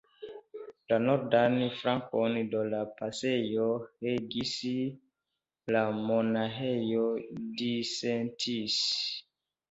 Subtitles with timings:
[0.91, 3.67] La nordan flankon de la pasejo
[4.05, 4.53] regis
[5.75, 7.03] la Monaĥejo
[7.61, 8.79] Disentis.